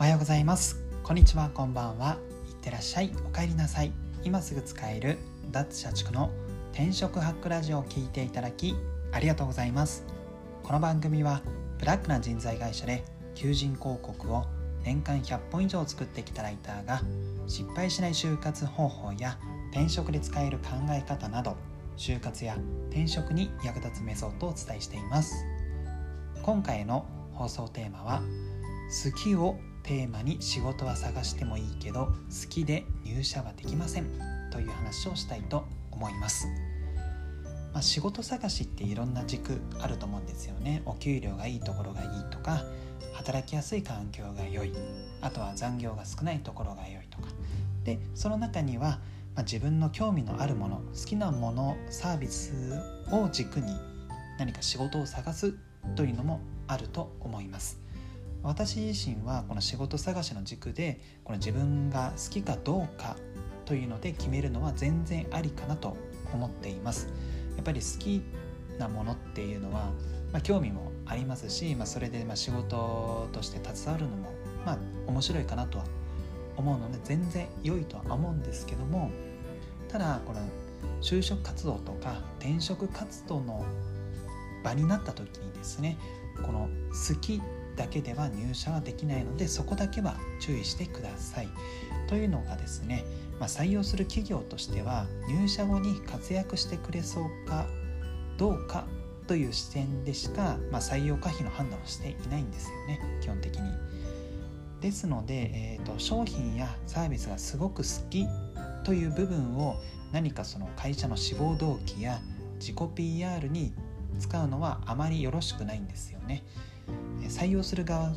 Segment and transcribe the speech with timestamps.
[0.00, 0.82] おはようございます。
[1.02, 2.16] こんにちはこんばんは。
[2.48, 3.12] いってらっしゃい。
[3.30, 3.92] お帰りなさい。
[4.24, 5.18] 今すぐ使える
[5.50, 6.30] 脱社畜の
[6.72, 8.74] 転職ハックラジオを聞いていただき
[9.12, 10.06] ありがとうございます。
[10.62, 11.42] この番組は
[11.78, 13.04] ブラックな人材会社で
[13.34, 14.46] 求人広告を
[14.84, 17.02] 年間100本以上作ってきたライターが
[17.46, 19.38] 失敗しない就活方法や
[19.70, 21.58] 転職で使える考え方など
[21.98, 22.56] 就活や
[22.88, 25.44] 転職に役立つメソッドをお伝えしています。
[26.42, 27.04] 今回の
[27.34, 28.22] 放送テーマは
[29.04, 34.06] 好きをテーマに仕事は探してもいいけど好きで入社はできません
[34.50, 36.46] という話をしたいと思います、
[37.72, 40.82] まあ、仕事探しっていろんな軸あると思うんですよね。
[40.86, 42.64] お給料がいいところがいいとか
[43.14, 44.72] 働きやすい環境が良い。
[45.20, 47.28] あとは残業が少ないところが良いとか。
[47.84, 49.00] でその中には
[49.34, 52.52] まあ、自分の興味のあるもの好きなものサービス
[53.12, 53.72] を軸に
[54.38, 55.54] 何か仕事を探す
[55.96, 57.80] というのもあると思います。
[58.42, 63.16] 私自身はこの仕事探しの軸でこの自分が好きかどうか
[63.66, 65.96] というので決めるのは全然ありかなと
[66.32, 67.08] 思っています。
[67.56, 68.22] やっぱり好き
[68.78, 69.90] なものっていうのは、
[70.32, 74.32] まあ、興味もありますし、まあ、それでま仕事として携わるのも
[74.64, 75.84] まあ面白いかなとは
[76.56, 79.10] 思うので全然良いとは思うんですけども
[79.88, 80.40] ただこの
[81.02, 83.64] 就職活動とか転職活動の
[84.62, 85.98] 場になった時にですね
[86.42, 87.42] この好き
[87.80, 91.48] だけでは入社はできないのでそこだけは注意してください
[92.08, 93.04] というのがですね、
[93.38, 97.66] まあ、採用する企業としては入社後に活躍してくれそうか
[98.36, 98.84] どうか
[99.26, 103.62] という視点でしか、まあ、採用可否の判断をしていないんですよね基本的に。
[104.82, 108.26] ですので、えーと、商品やサービスがすごく好き
[108.84, 109.76] という部分を
[110.12, 112.20] 何かその会社の志望動機や
[112.58, 113.72] 自己 PR に
[114.18, 116.44] 使うのはあまりよろしくないんですよね。
[117.22, 118.12] 採用する側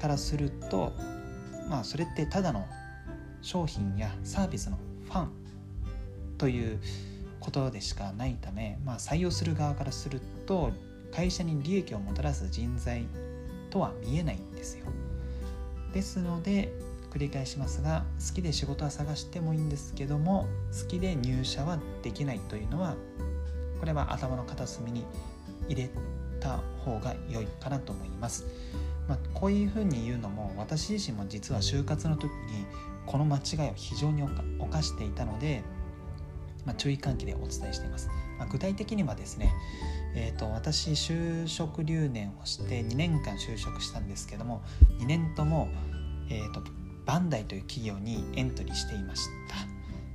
[0.00, 0.92] からすると
[1.68, 2.66] まあそれってただの
[3.40, 5.30] 商品やサービスのファン
[6.38, 6.80] という
[7.40, 10.70] ことでしかないため、まあ、採用する側からすると
[11.12, 13.04] 会社に利益をもたらす人材
[13.70, 14.86] とは見えないんですよ。
[15.92, 16.72] ですので
[17.10, 20.46] 繰り返しますが好きで仕事は探してもいいんですけども
[20.80, 22.96] 好きで入社はできないというのは
[23.80, 25.04] これは頭の片隅に
[25.68, 25.90] 入れ
[26.42, 28.44] た方が良いかなと思います。
[29.08, 32.30] まあ、こういうふうに言うのも私自身も実は就活の時に
[33.06, 35.62] この間違いを非常に犯していたので、
[36.64, 38.08] まあ、注意喚起でお伝えしています。
[38.38, 39.52] まあ、具体的にはですね、
[40.14, 44.62] えーと、私就職留年をして2年間就職したんですけども
[44.98, 45.68] 2年とも、
[46.28, 46.62] えーと、
[47.06, 49.56] バンダイという企業にエントリーしていました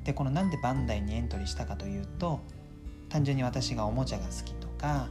[0.04, 2.40] でこのなんでバンダイにエントリーしたかというと
[3.10, 5.10] 単純に私がおもちゃが好きとか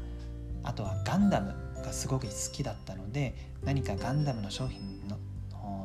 [0.66, 3.34] あとはガンダムがすごく好きだったので
[3.64, 5.16] 何かガンダムの商品の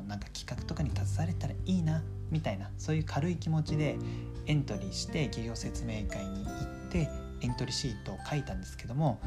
[0.07, 3.97] なんか企画とかに携われたらいいなみたいなそういう軽い気持ちで
[4.45, 6.51] エントリーして企業説明会に行
[6.89, 7.07] って
[7.41, 9.19] エントリーシートを書いたんですけども、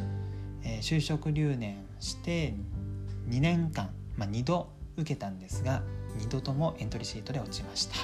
[0.62, 2.54] えー、就職留年して
[3.30, 5.82] 2年間、まあ、2度受けたんですが
[6.18, 7.96] 2度ともエントリーシートで落ちました。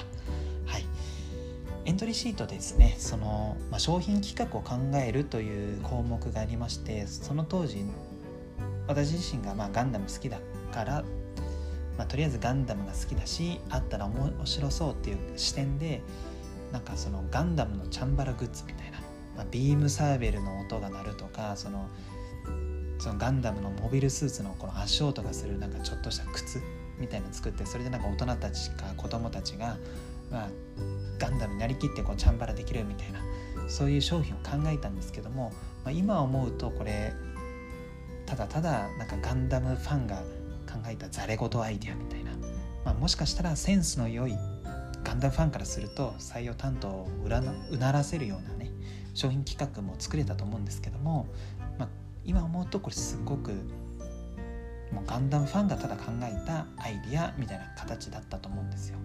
[1.85, 7.83] エントリーシートですねその、まあ、商品企画を考えるという項目がありましてその当時
[8.87, 10.37] 私自身がまあガンダム好きだ
[10.71, 11.03] から、
[11.97, 16.01] まあ、とりあえずガンダムが好きだしあったら面白そうっていう視点で
[16.71, 18.99] なんかそのガンダムのチャンバラグッズみたいな、
[19.35, 21.89] まあ、ビームサーベルの音が鳴るとかその
[22.99, 26.61] そのガンダムのモビルスーツのこの足音がするなんかちょっとした靴
[26.99, 29.75] みたいなの作ってそれでなんか大人たちか子供たちが、
[30.31, 30.49] まあ、
[31.19, 33.19] ガンダムになりきってこうチャンバラできるみたいな
[33.67, 35.51] そういう商品を考えたんですけども、
[35.83, 37.13] まあ、今思うとこれ
[38.25, 40.17] ただただなんかガンダムファンが
[40.67, 42.31] 考えたざれ言アイデアみたいな、
[42.85, 44.35] まあ、もしかしたらセンスの良い
[45.03, 48.71] ガンダムファンからすると採用担当をうならせるようなね
[49.13, 51.27] 商品企画も作れたと思うんですけども、
[51.77, 51.89] まあ、
[52.23, 53.51] 今思うとこれすごく
[54.91, 58.97] もうガンダムファンがただ考えたアイディアみたいな形だったと思うんですよ。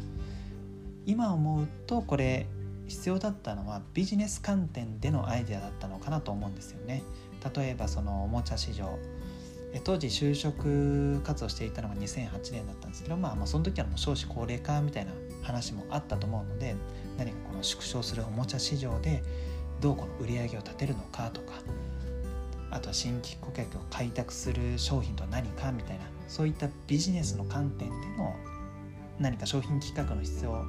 [1.06, 2.46] 今思うとこれ
[2.86, 7.02] 必要だったのはビジネス観点でのアイデアだったのかなと思うんですよね。
[7.54, 8.98] 例えばそのおもちゃ市場
[9.84, 15.12] 当時就職活動していたのが2008年だったんですけど、まあ、まあその時はもう少子高齢化みたいな
[15.42, 16.74] 話もあったと思うので
[17.18, 19.22] 何かこの縮小するおもちゃ市場で
[19.80, 21.52] どうこの売り上げを立てるのかとか
[22.70, 28.34] あとは新規顧客を開拓する商品とは何かみたいなそういったビジネスの観点での
[29.18, 30.64] 何か商品企画の必要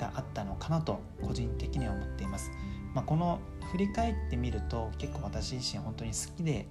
[0.00, 2.50] があったのかなと個人的には思っています。
[2.94, 3.38] まあ、この
[3.70, 6.66] 振り返ってみると結構私自身本当に好きで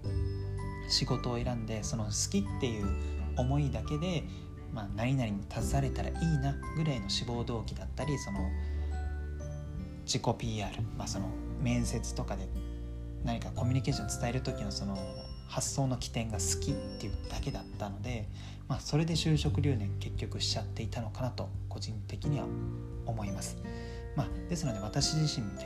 [0.89, 2.87] 仕事を選んでその好きっていう
[3.37, 4.23] 思いだけで
[4.73, 8.39] まあ、何々に携われたらいいなぐらいの志望動機だったりその
[10.05, 11.29] 自己 PR、まあ、その
[11.61, 12.47] 面接とかで
[13.23, 14.97] 何かコミュニケーション伝える時のその
[15.47, 18.27] 発想の起点が好きっていうだけだったので、
[18.69, 22.45] まあ、それで就職留年結局しちゃっていたのかなと個人的には
[23.07, 23.57] 思います。
[24.16, 25.66] まあ、ですので私自身で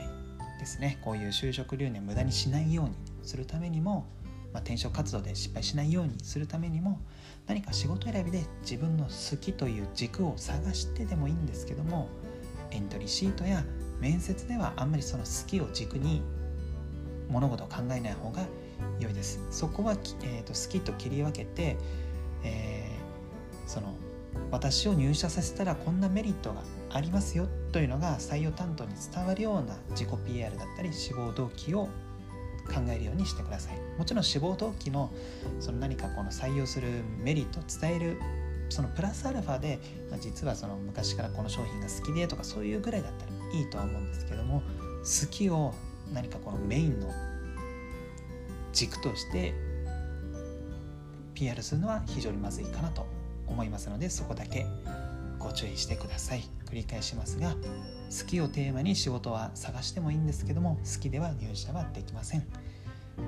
[0.58, 4.06] ですねこういう就職留年無駄にしないようにするためにも、
[4.52, 6.98] まあ、転職活動で失敗しないようにするためにも
[7.46, 12.08] 何か仕事選びで自分の好きという軸を探してでもいいんですけども
[12.70, 13.62] エントリーシートや
[14.00, 16.22] 面接ではあんまりその好きを軸に
[17.28, 18.46] 物事を考えない方が
[18.98, 19.92] 良いですそこは、
[20.22, 21.76] えーと、好きと切り分けて、
[22.44, 23.94] えー、その
[24.50, 31.88] 私を入社させたらこんなメリットがありますよというのが採用担当に伝わるような自己 PR だったり志望動機を
[32.66, 33.98] 考えるようにしてください。
[33.98, 35.10] もちろん志望動機の
[35.60, 38.20] その何かこの採用するメリットを伝える
[38.70, 39.78] そのプラスアルファで、
[40.10, 44.62] まあ、実はその昔からこの商品が好きでとかそういうぐらいだったらいいとは思うんですけども
[45.02, 45.74] 好きを
[46.12, 47.10] 何かこのメインの
[48.72, 49.54] 軸として
[51.34, 53.06] PR するのは非常にまずいかなと
[53.46, 54.66] 思いますのでそこだけ
[55.38, 56.44] ご注意してください。
[56.64, 62.46] 繰り返しますが好きをテーマに仕事は探してもいいんですけども好きでは入社はできません。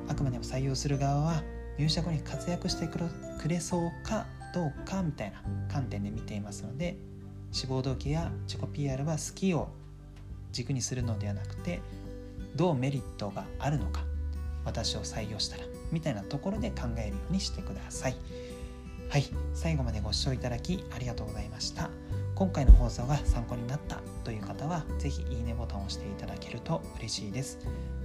[0.09, 1.43] あくまでも採用する側は
[1.79, 6.97] 入社後に活躍してくれそうかどうかみたいな観点で見ていますので
[7.53, 9.69] 志望動機や自己 PR は好きを
[10.53, 11.81] 軸にするのではなくて
[12.55, 14.05] どうメリットがあるのか
[14.65, 18.17] 私を採用したらみたいなところで考えるようにしてください。
[19.09, 19.25] はい
[19.55, 21.91] 最後までご視聴いただきありがとうございました。
[22.35, 27.59] 今回の放送が参考になったという方は是非いいねボタンを押していただけると嬉しいです。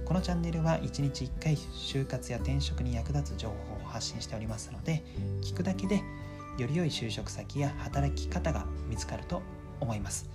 [0.04, 5.04] このチャンネルは1日1回就活や転職に役立つ情報を発信しておりますので
[5.42, 6.02] 聞くだけで
[6.58, 9.42] より良い就職先や働き方が見つかると
[9.80, 10.28] 思います。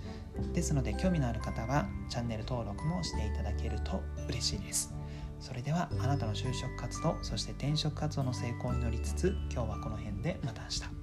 [0.52, 4.97] ですので興味のある方はチャンネル登録もしていただけると嬉しいです。
[5.40, 10.97] それではあなたの就職活動そして転職活動の成功に乗りつつ今日はこの辺でまた明日。